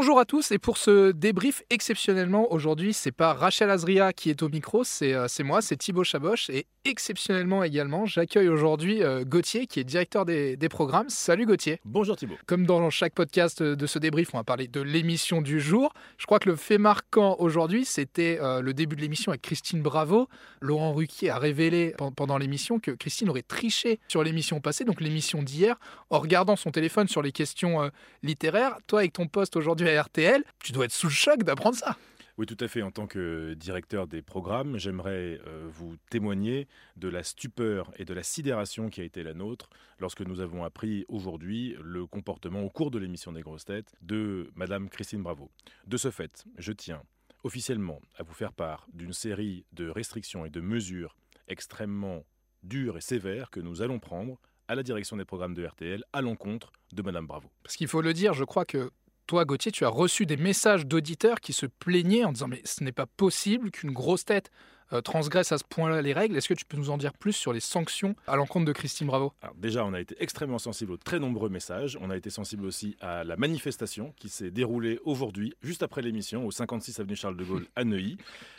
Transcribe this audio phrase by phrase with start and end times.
[0.00, 4.42] Bonjour à tous et pour ce débrief exceptionnellement aujourd'hui c'est pas Rachel Azria qui est
[4.42, 9.66] au micro, c'est euh, moi, c'est Thibaut Chaboch et exceptionnellement également j'accueille aujourd'hui euh, Gauthier
[9.66, 11.10] qui est directeur des, des programmes.
[11.10, 11.80] Salut Gauthier.
[11.84, 12.36] Bonjour Thibaut.
[12.46, 15.92] Comme dans chaque podcast de ce débrief on va parler de l'émission du jour.
[16.16, 19.82] Je crois que le fait marquant aujourd'hui c'était euh, le début de l'émission avec Christine
[19.82, 20.28] Bravo.
[20.62, 25.02] Laurent Ruquier a révélé pen- pendant l'émission que Christine aurait triché sur l'émission passée, donc
[25.02, 25.78] l'émission d'hier,
[26.08, 27.90] en regardant son téléphone sur les questions
[28.22, 28.78] littéraires.
[28.86, 31.96] Toi avec ton poste aujourd'hui à RTL, tu dois être sous le choc d'apprendre ça.
[32.40, 32.80] Oui, tout à fait.
[32.80, 38.14] En tant que directeur des programmes, j'aimerais euh, vous témoigner de la stupeur et de
[38.14, 42.70] la sidération qui a été la nôtre lorsque nous avons appris aujourd'hui le comportement au
[42.70, 45.50] cours de l'émission des grosses têtes de Madame Christine Bravo.
[45.86, 47.02] De ce fait, je tiens
[47.44, 52.24] officiellement à vous faire part d'une série de restrictions et de mesures extrêmement
[52.62, 56.22] dures et sévères que nous allons prendre à la direction des programmes de RTL à
[56.22, 57.50] l'encontre de Madame Bravo.
[57.64, 58.90] Parce qu'il faut le dire, je crois que
[59.30, 62.82] toi, Gauthier, tu as reçu des messages d'auditeurs qui se plaignaient en disant Mais ce
[62.82, 64.50] n'est pas possible qu'une grosse tête
[64.92, 66.36] euh, transgresse à ce point-là les règles.
[66.36, 69.06] Est-ce que tu peux nous en dire plus sur les sanctions à l'encontre de Christine
[69.06, 69.32] Bravo?
[69.42, 71.98] Alors déjà, on a été extrêmement sensible aux très nombreux messages.
[72.00, 76.46] On a été sensible aussi à la manifestation qui s'est déroulée aujourd'hui, juste après l'émission,
[76.46, 78.16] au 56 avenue Charles de Gaulle à Neuilly.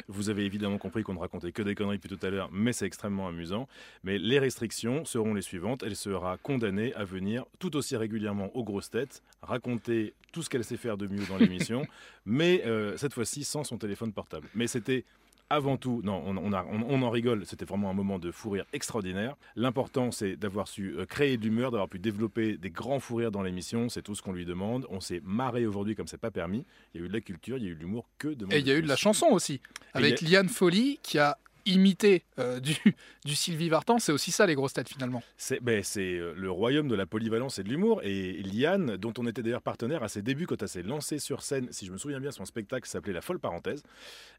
[0.07, 2.73] Vous avez évidemment compris qu'on ne racontait que des conneries depuis tout à l'heure, mais
[2.73, 3.67] c'est extrêmement amusant.
[4.03, 5.83] Mais les restrictions seront les suivantes.
[5.83, 10.63] Elle sera condamnée à venir tout aussi régulièrement aux grosses têtes, raconter tout ce qu'elle
[10.63, 11.85] sait faire de mieux dans l'émission,
[12.25, 14.47] mais euh, cette fois-ci sans son téléphone portable.
[14.55, 15.05] Mais c'était
[15.51, 18.31] avant tout, non, on, on a- on- on en rigole, c'était vraiment un moment de
[18.31, 19.35] fou rire extraordinaire.
[19.55, 23.31] L'important, c'est d'avoir su euh, créer de l'humeur, d'avoir pu développer des grands fous rires
[23.31, 24.87] dans l'émission, c'est tout ce qu'on lui demande.
[24.89, 26.65] On s'est marré aujourd'hui comme c'est pas permis.
[26.93, 28.45] Il y a eu de la culture, il y a eu de l'humour, que de
[28.53, 29.61] Et il y a eu de la chanson aussi,
[29.93, 32.59] avec Liane Folly qui a imité euh,
[33.25, 33.99] du, Sylvie Vartan.
[33.99, 35.23] C'est aussi ça, les grosses têtes, finalement.
[35.37, 38.01] C'est euh, le royaume de la polyvalence et de l'humour.
[38.03, 41.41] Et Liane, dont on était d'ailleurs partenaire à ses débuts quand elle s'est lancée sur
[41.41, 43.83] scène, si je me souviens bien, son spectacle s'appelait La Folle Parenthèse,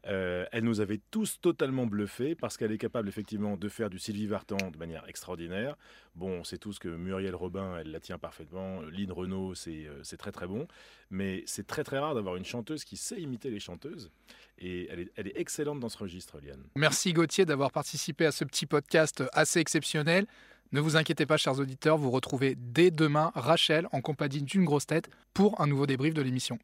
[0.07, 3.99] euh, elle nous avait tous totalement bluffés parce qu'elle est capable effectivement de faire du
[3.99, 5.75] Sylvie Vartan de manière extraordinaire.
[6.15, 8.81] Bon, on sait tous que Muriel Robin, elle la tient parfaitement.
[8.81, 10.67] Lynn Renault, c'est très très bon.
[11.09, 14.11] Mais c'est très très rare d'avoir une chanteuse qui sait imiter les chanteuses.
[14.59, 16.63] Et elle est, elle est excellente dans ce registre, Liane.
[16.75, 20.25] Merci Gauthier d'avoir participé à ce petit podcast assez exceptionnel.
[20.71, 24.87] Ne vous inquiétez pas, chers auditeurs, vous retrouvez dès demain Rachel en compagnie d'une grosse
[24.87, 26.57] tête pour un nouveau débrief de l'émission.